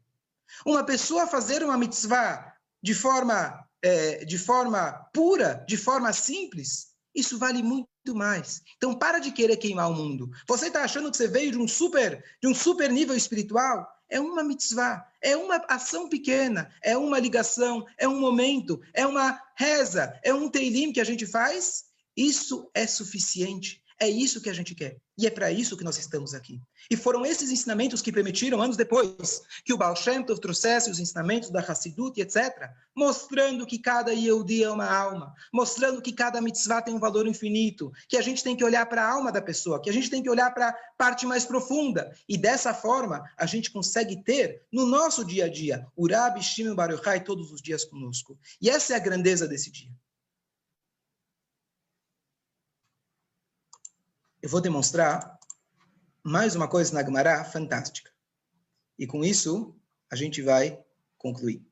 [0.64, 7.38] Uma pessoa fazer uma mitzvah de forma, é, de forma pura, de forma simples, isso
[7.38, 8.62] vale muito mais.
[8.76, 10.30] Então para de querer queimar o mundo.
[10.46, 13.86] Você está achando que você veio de um super, de um super nível espiritual?
[14.08, 19.40] É uma mitzvah, é uma ação pequena, é uma ligação, é um momento, é uma
[19.56, 21.89] reza, é um teilim que a gente faz.
[22.20, 24.96] Isso é suficiente é isso que a gente quer.
[25.18, 26.58] E é para isso que nós estamos aqui.
[26.90, 30.98] E foram esses ensinamentos que permitiram, anos depois, que o Baal Shem Tov trouxesse os
[30.98, 36.80] ensinamentos da Hassidut, etc., mostrando que cada Yehudi é uma alma, mostrando que cada mitzvah
[36.80, 39.82] tem um valor infinito, que a gente tem que olhar para a alma da pessoa,
[39.82, 42.10] que a gente tem que olhar para a parte mais profunda.
[42.26, 46.74] E dessa forma, a gente consegue ter, no nosso dia a dia, o Rabi Shimon
[46.74, 48.38] Bar Yochai todos os dias conosco.
[48.62, 49.90] E essa é a grandeza desse dia.
[54.42, 55.38] Eu vou demonstrar
[56.22, 58.10] mais uma coisa na Gemara fantástica.
[58.98, 59.78] E com isso,
[60.10, 60.82] a gente vai
[61.18, 61.62] concluir.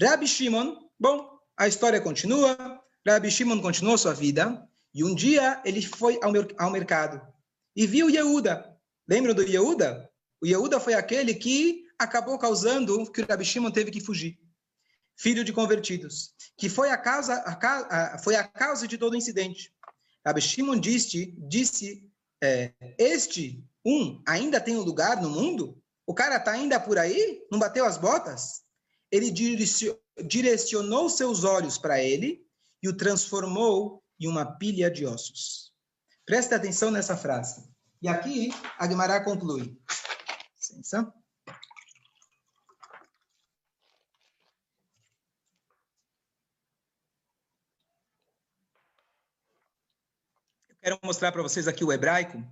[0.00, 5.80] Rabbi Shimon, bom, a história continua, Rabbi Shimon continuou sua vida e um dia ele
[5.80, 7.20] foi ao, ao mercado
[7.74, 8.76] e viu Yehuda.
[9.08, 10.10] Lembram do Yehuda?
[10.40, 14.38] O Yehuda foi aquele que acabou causando que o Rabbi Shimon teve que fugir.
[15.16, 19.16] Filho de convertidos, que foi a causa, a, a, foi a causa de todo o
[19.16, 19.72] incidente.
[20.24, 22.06] Rabbi Shimon disse, disse
[22.42, 25.80] é, este um ainda tem um lugar no mundo?
[26.06, 27.42] O cara está ainda por aí?
[27.50, 28.62] Não bateu as botas?
[29.10, 29.30] Ele
[30.22, 32.44] direcionou seus olhos para ele
[32.82, 35.72] e o transformou em uma pilha de ossos.
[36.24, 37.68] Preste atenção nessa frase.
[38.02, 39.78] E aqui a Guimarães conclui.
[40.56, 41.12] Licença.
[50.68, 52.42] Eu quero mostrar para vocês aqui o hebraico.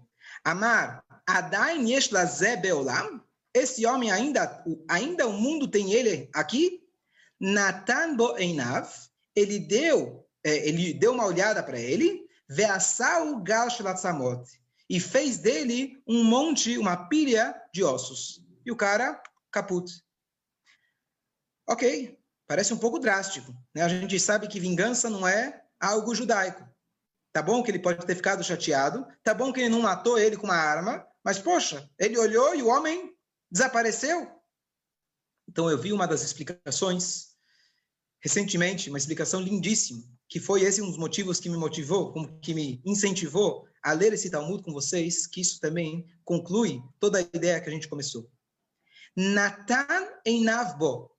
[0.44, 2.10] Amar Adain yesh
[2.60, 3.24] beolam.
[3.54, 6.86] Esse homem ainda, ainda o mundo tem ele aqui.
[7.40, 9.07] Natan bo einav
[9.38, 13.68] ele deu, é, ele deu uma olhada para ele, veassau gal
[14.88, 18.42] e fez dele um monte, uma pilha de ossos.
[18.64, 20.02] E o cara, caput.
[21.68, 23.54] Ok, parece um pouco drástico.
[23.74, 23.82] Né?
[23.82, 26.66] A gente sabe que vingança não é algo judaico.
[27.32, 30.36] Tá bom que ele pode ter ficado chateado, tá bom que ele não matou ele
[30.36, 33.14] com uma arma, mas poxa, ele olhou e o homem
[33.50, 34.26] desapareceu.
[35.46, 37.27] Então eu vi uma das explicações
[38.20, 42.82] recentemente uma explicação lindíssima, que foi esse um dos motivos que me motivou, que me
[42.84, 47.68] incentivou a ler esse Talmud com vocês, que isso também conclui toda a ideia que
[47.68, 48.30] a gente começou.
[49.16, 51.10] Natan em Navbo.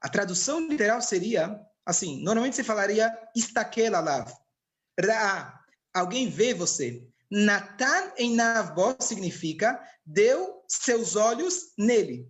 [0.00, 4.32] A tradução literal seria assim, normalmente você falaria istakel alav.
[4.98, 7.06] Ra, alguém vê você.
[7.30, 12.28] Natan em Navbo significa deu seus olhos nele.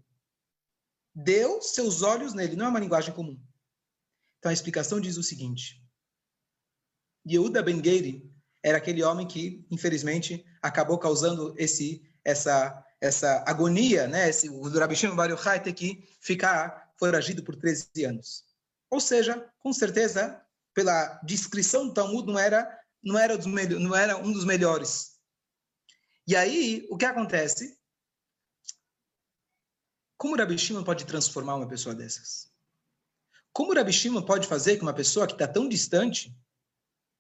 [1.14, 2.56] Deu seus olhos nele.
[2.56, 3.40] Não é uma linguagem comum.
[4.40, 5.80] Então a explicação diz o seguinte:
[7.28, 8.28] Yehuda Ben Geiri
[8.62, 14.28] era aquele homem que, infelizmente, acabou causando esse, essa, essa agonia, né?
[14.28, 15.16] Esse, o Rabi Shimon
[15.62, 18.44] ter que ficar foragido por 13 anos.
[18.90, 20.42] Ou seja, com certeza,
[20.74, 25.18] pela descrição do Talmud, não era, não era, dos, não era um dos melhores.
[26.26, 27.78] E aí, o que acontece?
[30.18, 32.49] Como o Rabi Shimon pode transformar uma pessoa dessas?
[33.52, 36.34] Como o Rabi Shimon pode fazer que uma pessoa que está tão distante,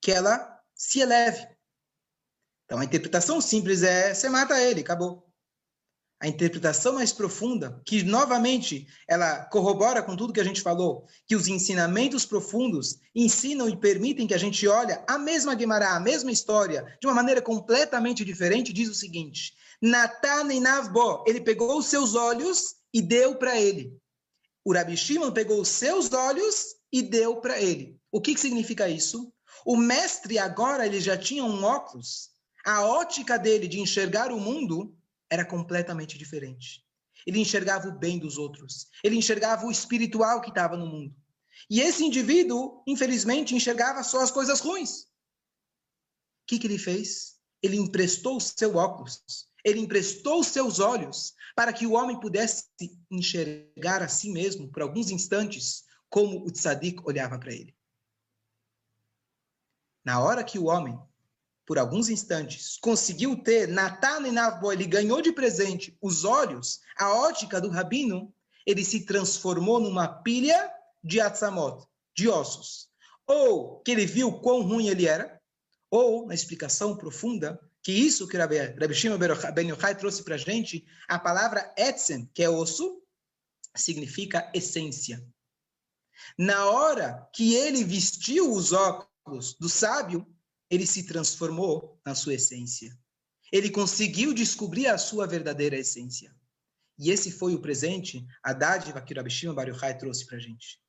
[0.00, 1.46] que ela se eleve?
[2.64, 5.26] Então, a interpretação simples é, você mata ele, acabou.
[6.22, 11.34] A interpretação mais profunda, que novamente ela corrobora com tudo que a gente falou, que
[11.34, 16.30] os ensinamentos profundos ensinam e permitem que a gente olhe a mesma Guemará, a mesma
[16.30, 21.86] história, de uma maneira completamente diferente, diz o seguinte: Natan e Navbo, ele pegou os
[21.86, 23.99] seus olhos e deu para ele.
[24.64, 27.98] O Rabi Shimon pegou os seus olhos e deu para ele.
[28.10, 29.32] O que, que significa isso?
[29.64, 32.30] O mestre agora ele já tinha um óculos.
[32.64, 34.94] A ótica dele de enxergar o mundo
[35.30, 36.84] era completamente diferente.
[37.26, 38.88] Ele enxergava o bem dos outros.
[39.02, 41.14] Ele enxergava o espiritual que estava no mundo.
[41.68, 45.02] E esse indivíduo, infelizmente, enxergava só as coisas ruins.
[45.02, 45.06] O
[46.46, 47.38] que, que ele fez?
[47.62, 49.22] Ele emprestou o seu óculos.
[49.64, 52.64] Ele emprestou seus olhos para que o homem pudesse
[53.10, 57.74] enxergar a si mesmo por alguns instantes como o tzadik olhava para ele.
[60.04, 60.98] Na hora que o homem,
[61.66, 67.14] por alguns instantes, conseguiu ter Natan e Navbo, ele ganhou de presente os olhos, a
[67.14, 68.34] ótica do rabino,
[68.66, 72.88] ele se transformou numa pilha de atzamot, de ossos.
[73.26, 75.40] Ou que ele viu quão ruim ele era,
[75.90, 79.18] ou, na explicação profunda, que isso que Rabbi, Rabbi Shimon
[79.54, 83.02] Ben Yochai trouxe para a gente, a palavra etzem, que é osso,
[83.74, 85.24] significa essência.
[86.38, 90.26] Na hora que ele vestiu os óculos do sábio,
[90.68, 92.96] ele se transformou na sua essência.
[93.50, 96.34] Ele conseguiu descobrir a sua verdadeira essência.
[96.98, 100.40] E esse foi o presente, a dádiva que Rabbi Shimon Bar Yochai trouxe para a
[100.40, 100.79] gente.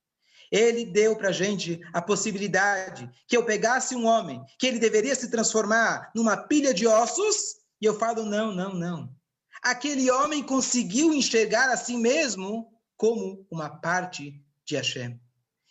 [0.52, 5.14] Ele deu para a gente a possibilidade que eu pegasse um homem que ele deveria
[5.14, 9.16] se transformar numa pilha de ossos, e eu falo: não, não, não.
[9.62, 15.18] Aquele homem conseguiu enxergar a si mesmo como uma parte de Hashem.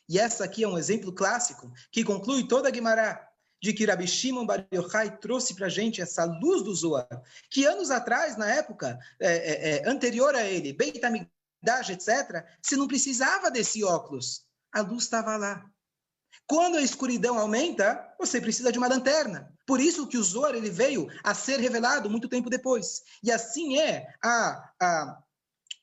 [0.10, 3.20] E essa aqui é um exemplo clássico que conclui toda a Guimarães
[3.62, 7.64] de que Rabi Shimon Bar Yochai trouxe para a gente essa luz do Zohar, que
[7.64, 12.88] anos atrás, na época é, é, é, anterior a ele, Beit HaMikdash, etc., se não
[12.88, 15.66] precisava desse óculos a luz estava lá.
[16.48, 19.54] Quando a escuridão aumenta, você precisa de uma lanterna.
[19.66, 23.04] Por isso que o Zohar ele veio a ser revelado muito tempo depois.
[23.24, 25.24] E assim é a, a,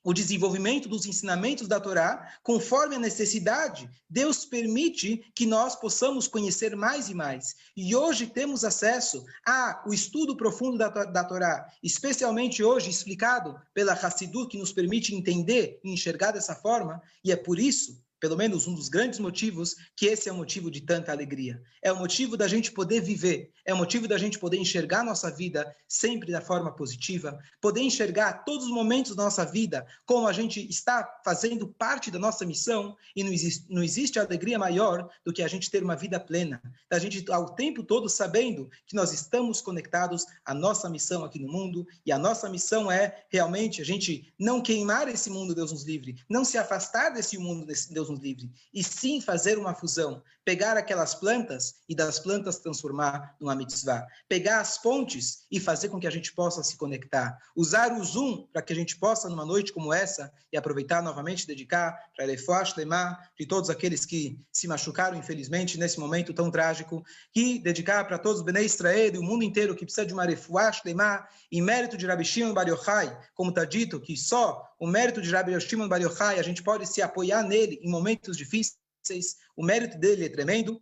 [0.04, 6.76] o desenvolvimento dos ensinamentos da Torá, conforme a necessidade, Deus permite que nós possamos conhecer
[6.76, 7.54] mais e mais.
[7.76, 14.50] E hoje temos acesso ao estudo profundo da, da Torá, especialmente hoje explicado pela Hassidut,
[14.50, 18.74] que nos permite entender e enxergar dessa forma, e é por isso pelo menos um
[18.74, 21.62] dos grandes motivos, que esse é o motivo de tanta alegria.
[21.82, 25.30] É o motivo da gente poder viver, é o motivo da gente poder enxergar nossa
[25.30, 30.32] vida sempre da forma positiva, poder enxergar todos os momentos da nossa vida como a
[30.32, 35.32] gente está fazendo parte da nossa missão e não existe, não existe alegria maior do
[35.32, 39.12] que a gente ter uma vida plena, da gente ao tempo todo sabendo que nós
[39.12, 43.84] estamos conectados à nossa missão aqui no mundo e a nossa missão é realmente a
[43.84, 48.18] gente não queimar esse mundo, Deus nos livre, não se afastar desse mundo, Deus Deus
[48.18, 53.54] nos livre, e sim fazer uma fusão, pegar aquelas plantas e das plantas transformar numa
[53.54, 58.02] mitzvah, pegar as fontes e fazer com que a gente possa se conectar, usar o
[58.02, 62.24] Zoom para que a gente possa, numa noite como essa, e aproveitar novamente, dedicar para
[62.24, 68.06] Elefoash Lemar, de todos aqueles que se machucaram, infelizmente, nesse momento tão trágico, e dedicar
[68.06, 71.28] para todos os Bnei Israel e o mundo inteiro que precisa de uma Refuash Lemar,
[71.52, 75.30] em mérito de Rabi Shimon Bar Yochai, como está dito, que só o mérito de
[75.30, 79.98] Rabi Shimon Bar Yochai, a gente pode se apoiar nele em momentos difíceis, o mérito
[79.98, 80.80] dele é tremendo.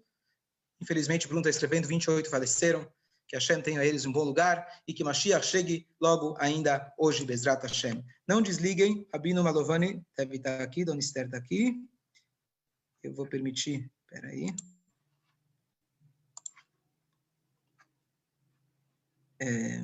[0.80, 2.86] Infelizmente, Bruno está escrevendo, 28 faleceram.
[3.28, 7.62] Que Hashem tenha eles um bom lugar e que Mashiach chegue logo ainda hoje, Bezrat
[7.62, 8.04] Hashem.
[8.28, 11.74] Não desliguem, Rabino Malovani deve estar aqui, Dona Esther está aqui.
[13.02, 14.46] Eu vou permitir, espera aí.
[19.40, 19.82] É,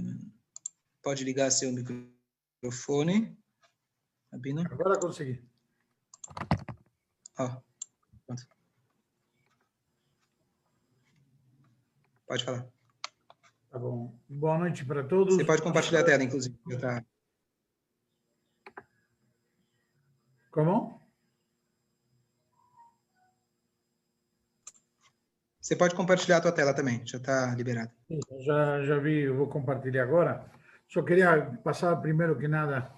[1.03, 3.37] pode ligar seu microfone.
[4.33, 4.63] Rabino.
[4.63, 5.45] Agora consegui.
[7.39, 7.61] Ó,
[8.27, 8.43] pronto.
[12.27, 12.67] Pode falar.
[13.71, 14.19] Tá bom.
[14.29, 15.35] Boa noite para todos.
[15.37, 16.57] Você pode compartilhar a tela, inclusive.
[16.81, 17.05] Tá...
[20.51, 21.03] Como?
[25.61, 27.91] Você Você pode compartilhar a tua tela também, já está liberado.
[28.41, 30.51] Já, já vi, eu vou compartilhar agora.
[30.89, 32.93] Só queria passar, primeiro que nada,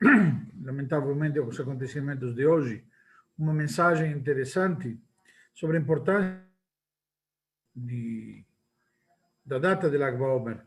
[0.62, 2.84] lamentavelmente, os acontecimentos de hoje,
[3.38, 4.98] uma mensagem interessante
[5.54, 6.40] sobre a importância
[7.74, 8.44] de,
[9.44, 10.60] da data de Lag BaOmer.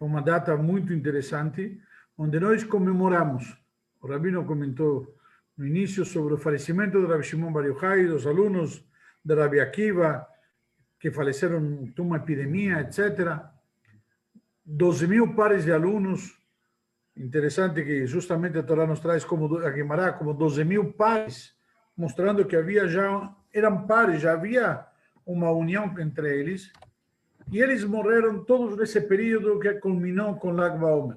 [0.00, 1.80] É uma data muito interessante,
[2.16, 3.56] onde nós comemoramos,
[4.00, 5.16] o Rabino comentou
[5.56, 8.84] no início sobre o falecimento do Rabi Shimon Bar Yochai, dos alunos
[9.24, 10.26] de Rabi Akiva,
[11.00, 13.40] que faleceram de uma epidemia, etc.
[14.64, 16.38] 12 mil pares de alunos.
[17.16, 21.56] Interessante que justamente a Torá nos traz como a Guimará como 12 mil pares,
[21.96, 24.84] mostrando que havia já eram pares, já havia
[25.24, 26.70] uma união entre eles.
[27.50, 31.16] E eles morreram todos nesse período que culminou com Lag BaOmer.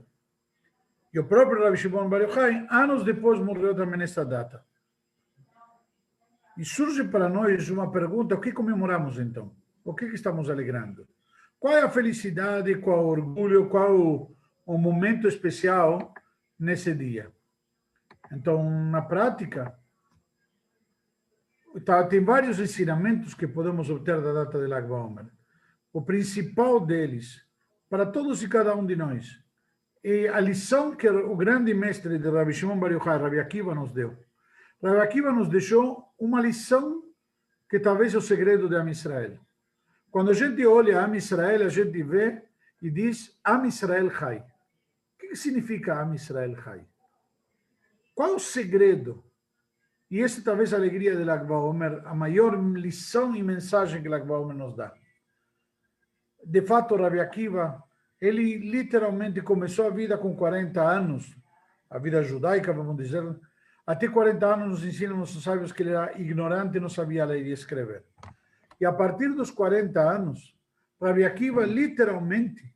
[1.14, 4.64] E o próprio Rabi Shimon Bar Yochai, anos depois, morreu também nesta data.
[6.58, 9.52] E surge para nós uma pergunta: o que comemoramos então?
[9.84, 11.08] O que, estamos alegrando?
[11.60, 14.32] Qual é a felicidade, qual o orgulho, qual
[14.70, 16.14] o momento especial
[16.60, 17.32] nesse dia?
[18.32, 19.76] Então, na prática,
[21.84, 25.26] tá, tem vários ensinamentos que podemos obter da data de Lag BaOmer.
[25.92, 27.44] O principal deles,
[27.90, 29.42] para todos e cada um de nós,
[30.04, 33.92] é a lição que o grande mestre de Rabbi Shimon Bar Yochai, Rabbi Akiva, nos
[33.92, 34.16] deu.
[34.84, 37.04] Rabbi Akiva nos deixou uma lição
[37.68, 39.40] que talvez é o segredo de Am Israel.
[40.12, 42.40] Quando a gente olha Am Israel, a gente vê
[42.80, 44.46] e diz Am Israel Chai.
[45.30, 46.84] Que significa Am Israel Chai?
[48.16, 49.24] Qual o segredo?
[50.10, 54.26] E essa talvez a alegria de Lag BaOmer, a maior lição e mensagem que Lag
[54.26, 54.92] BaOmer nos dá.
[56.44, 57.84] De fato, Rabbi Akiva,
[58.20, 61.38] ele literalmente começou a vida com 40 anos,
[61.92, 63.24] a vida judaica, vamos dizer.
[63.86, 67.52] Até 40 anos nos ensinam os sábios que ele era ignorante, não sabia ler e
[67.52, 68.04] escrever.
[68.82, 70.58] E a partir dos 40 anos,
[71.00, 72.74] Rabbi Akiva, literalmente,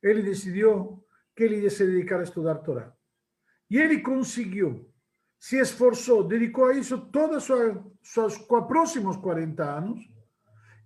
[0.00, 1.01] ele decidiu
[1.34, 2.92] que ele ia se dedicar a estudar Torá.
[3.70, 4.92] E ele conseguiu,
[5.38, 10.00] se esforçou, dedicou a isso todos os seus próximos 40 anos.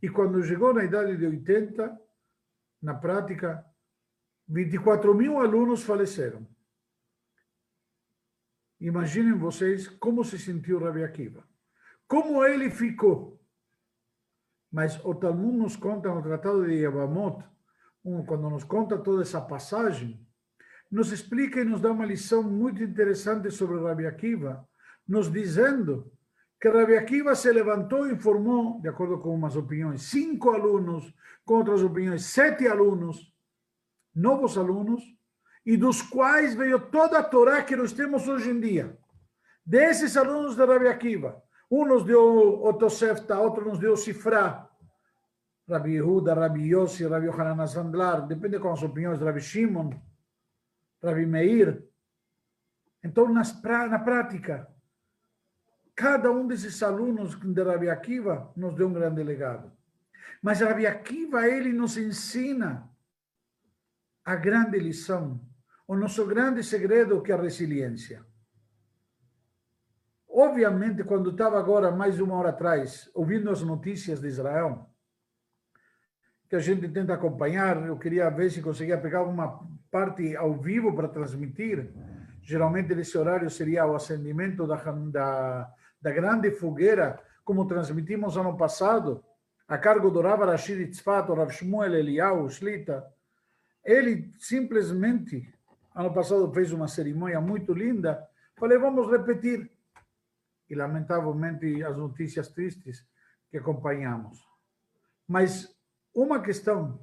[0.03, 2.01] E quando chegou na idade de 80,
[2.83, 3.65] na prática,
[4.49, 6.47] 24 mil alunos faleceram.
[8.81, 11.43] Imaginem vocês como se sentiu Rabbi Akiva.
[12.07, 13.37] Como ele ficou
[14.77, 17.43] mas o Talmud nos conta no Tratado de Yavamot,
[18.27, 20.26] quando nos conta toda essa passagem,
[20.91, 24.67] nos explica e nos dá uma lição muito interessante sobre Rabi Akiva,
[25.07, 26.11] nos dizendo
[26.61, 31.13] que Rabi Akiva se levantou e informou, de acordo com umas opiniões, cinco alunos,
[31.45, 33.33] com outras opiniões, sete alunos,
[34.15, 35.03] novos alunos,
[35.65, 38.97] e dos quais veio toda a Torá que nós temos hoje em dia.
[39.65, 44.69] Desses alunos de Rabi Akiva, um nos deu o Tosefta, outro nos deu o Sifra,
[45.69, 49.91] Rabi Yehuda, Rabi Yossi, Rabi Yohanan Sandlar, depende com as opiniões de Rabi Shimon,
[51.07, 51.83] Rabi Meir.
[53.03, 54.69] Então, nas, na prática,
[55.95, 59.73] cada um desses alunos de Rabi Akiva nos deu um grande legado.
[60.43, 62.91] Mas Rabi Akiva, ele nos ensina
[64.25, 65.41] a grande lição,
[65.87, 68.27] o nosso grande segredo que é a resiliência.
[70.29, 74.91] Obviamente, quando estava agora, mais uma hora atrás, ouvindo as notícias de Israel,
[76.49, 77.87] que a gente tenta acompanhar.
[77.87, 81.93] Eu queria ver se conseguia pegar uma parte ao vivo para transmitir.
[82.43, 89.25] Geralmente, nesse horário seria o acendimento da, da, da grande fogueira, como transmitimos ano passado,
[89.69, 93.05] a cargo do Rav Rashid Tzfat, o Rav Shmuel Eliyahu Shlita.
[93.85, 95.53] Ele simplesmente,
[95.95, 98.27] ano passado, fez uma cerimônia muito linda.
[98.57, 99.71] Falei, vamos repetir.
[100.69, 103.05] E, lamentavelmente, as notícias tristes
[103.51, 104.45] que acompanhamos.
[105.27, 105.75] Mas
[106.15, 106.99] uma questão.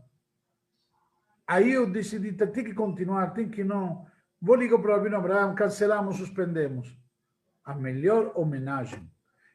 [1.53, 4.07] Aí eu decidi, tem que continuar, tem que não.
[4.41, 6.97] Vou ligar para o Rabino Abraham, cancelamos, suspendemos.
[7.63, 9.07] A melhor homenagem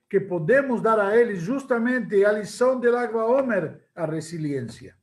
[0.09, 4.96] que podemos dar a ele justamente a lição de Lagba Omer, a resiliência.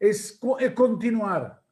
[0.00, 0.10] É,
[0.64, 1.62] é continuar.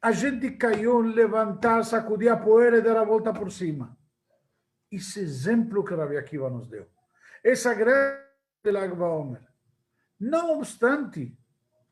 [0.00, 3.98] A gente caiu, levantar, sacudir a poeira e dar a volta por cima.
[4.92, 6.86] Esse exemplo que Rabi Akiva nos deu.
[7.42, 8.22] Essa grande
[8.64, 9.42] Lagba Omer.
[10.20, 11.36] Não obstante,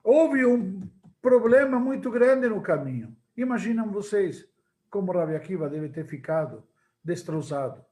[0.04, 0.88] houve um
[1.26, 3.16] problema muito grande no caminho.
[3.36, 4.48] Imaginam vocês
[4.88, 6.62] como Rabi Akiva deve ter ficado
[7.02, 7.84] destroçado.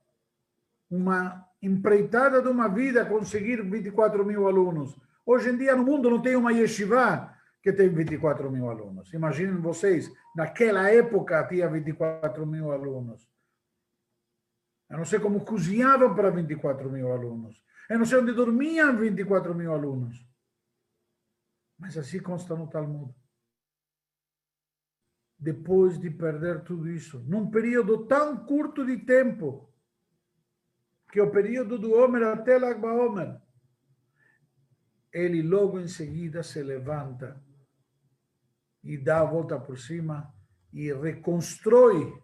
[0.89, 4.97] Uma empreitada de uma vida conseguir 24 mil alunos.
[5.27, 9.13] Hoje em dia no mundo não tem uma yeshiva que tem 24 mil alunos.
[9.13, 13.29] Imaginem vocês, naquela época tinha 24 mil alunos.
[14.89, 17.61] Eu não sei como cozinhavam para 24 mil alunos.
[17.91, 20.25] Eu não sei onde dormiam 24 mil alunos.
[21.77, 23.13] Mas assim consta no Talmud.
[25.45, 29.71] Depois de perder tudo isso, num período tão curto de tempo,
[31.13, 33.39] que é o período do Homer até Lagba Homer,
[35.13, 37.39] ele logo em seguida se levanta
[38.83, 40.35] e dá a volta por cima
[40.73, 42.19] e reconstrói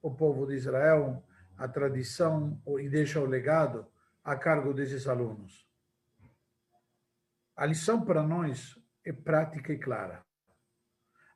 [0.00, 1.26] o povo de Israel,
[1.58, 3.84] a tradição e deixa o legado
[4.22, 5.68] a cargo desses alunos.
[7.56, 10.25] A lição para nós é prática e clara.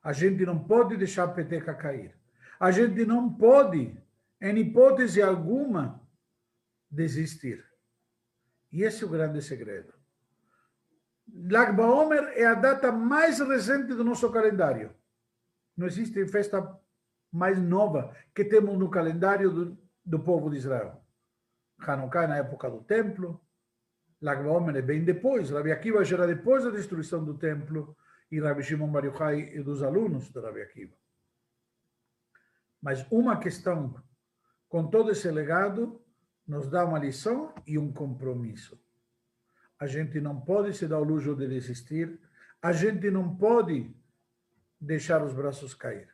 [0.03, 2.15] A gente não pode deixar a peteca cair.
[2.59, 3.97] A gente não pode,
[4.41, 6.01] em hipótese alguma,
[6.89, 7.65] desistir.
[8.71, 9.93] E esse é o grande segredo.
[11.33, 14.93] Lag BaOmer é a data mais recente do nosso calendário.
[15.77, 16.77] Não existe festa
[17.31, 21.01] mais nova que temos no calendário do, do povo de Israel.
[21.79, 23.41] Hanukkah na época do templo,
[24.21, 27.97] Lag BaOmer é bem depois, Rabi Akiva já era depois da destruição do templo,
[28.31, 30.95] e Rabi Shimon Bar Yochai e dos alunos de Rabi Akiva.
[32.81, 34.01] Mas uma questão,
[34.69, 36.01] com todo esse legado,
[36.47, 38.81] nos dá uma lição e um compromisso.
[39.77, 42.19] A gente não pode se dar o luxo de desistir,
[42.61, 43.93] a gente não pode
[44.79, 46.09] deixar os braços cair.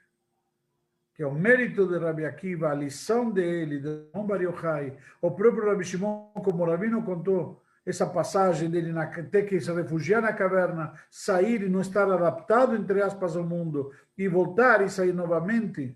[1.14, 5.68] Que é o mérito de Rabi Akiva, a lição dele, de Bar Yochai, o próprio
[5.68, 10.34] Rabi Shimon, como o Rabino contou, essa passagem dele na, ter que se refugiar na
[10.34, 15.96] caverna, sair e não estar adaptado, entre aspas, ao mundo, e voltar e sair novamente,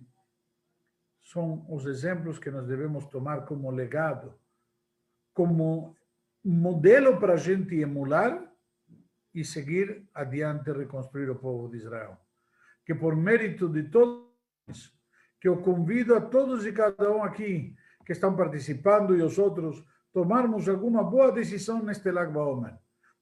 [1.22, 4.34] são os exemplos que nós devemos tomar como legado,
[5.34, 5.94] como
[6.42, 8.42] modelo para a gente emular
[9.36, 12.18] e seguir adiante reconstruir o povo de Israel.
[12.86, 14.98] Que por mérito de todos,
[15.42, 17.76] que eu convido a todos e cada um aqui
[18.06, 19.84] que estão participando e os outros,
[20.14, 22.76] tomarmos alguma boa decisão neste Lag Baomer,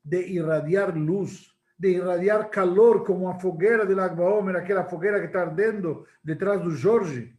[0.04, 5.28] de irradiar luz, de irradiar calor como a fogueira de Lag Baomer, aquela fogueira que
[5.28, 7.38] está ardendo detrás do Jorge,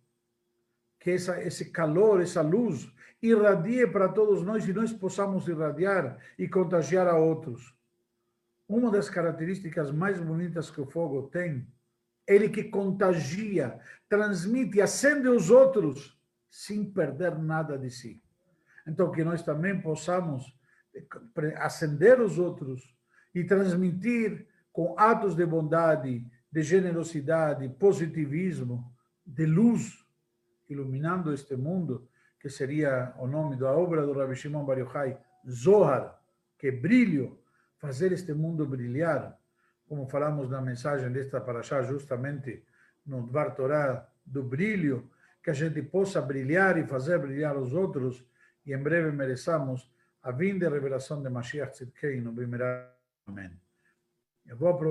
[0.99, 2.91] que essa, esse calor, essa luz,
[3.23, 7.75] irradie para todos nós e nós possamos irradiar e contagiar a outros.
[8.69, 11.67] Uma das características mais bonitas que o fogo tem,
[12.27, 18.23] ele que contagia, transmite, acende os outros sem perder nada de si.
[18.91, 20.53] Então, que nós também possamos
[21.59, 22.93] acender os outros
[23.33, 28.93] e transmitir com atos de bondade, de generosidade, positivismo,
[29.25, 30.05] de luz,
[30.69, 32.09] iluminando este mundo,
[32.41, 35.17] que seria o nome da obra do Rabbi Shimon Bar Yochai,
[35.49, 36.21] Zohar,
[36.59, 37.39] que é brilho,
[37.79, 39.39] fazer este mundo brilhar,
[39.89, 42.65] como falamos na mensagem desta paraxá, justamente
[43.07, 45.11] no Dvar Torah, do brilho,
[45.43, 48.25] que a gente possa brilhar e fazer brilhar os outros,
[48.71, 49.91] e em breve mereçamos
[50.23, 52.89] a vinda e revelação de Mashiach Tzidkei no Bimerá.
[53.27, 53.51] Amém.
[54.47, 54.91] Eu vou aproveitar